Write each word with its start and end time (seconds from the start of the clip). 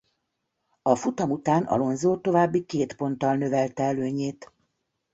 A 0.81 0.95
futam 0.95 1.31
után 1.31 1.63
Alonso 1.63 2.17
további 2.17 2.65
két 2.65 2.95
ponttal 2.95 3.35
növelte 3.35 3.83
előnyét. 3.83 4.51